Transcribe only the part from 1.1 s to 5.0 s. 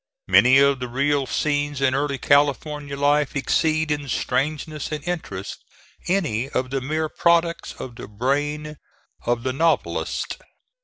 scenes in early California life exceed in strangeness